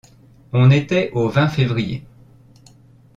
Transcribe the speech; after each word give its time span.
On 0.51 0.71
était 0.71 1.11
au 1.13 1.29
vingt 1.29 1.47
février. 1.49 2.03